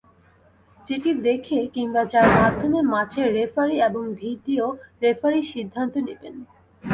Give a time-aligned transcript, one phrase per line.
[0.79, 4.65] যেটি দেখে কিংবা যার মাধ্যমে মাঠের রেফারি এবং ভিডিও
[5.01, 6.35] রেফারি সিদ্ধান্ত নিবেন।